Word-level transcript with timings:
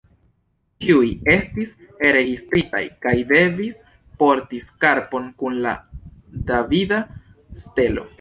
Ĉiuj 0.83 1.09
estis 1.33 1.73
registritaj 2.15 2.81
kaj 3.05 3.13
devis 3.31 3.77
porti 4.23 4.61
skarpon 4.69 5.29
kun 5.43 5.61
la 5.67 5.75
davida 6.49 6.99
stelo. 7.67 8.07